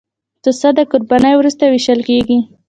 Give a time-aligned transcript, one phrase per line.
[0.41, 2.39] پسه د قربانۍ وروسته وېشل کېږي.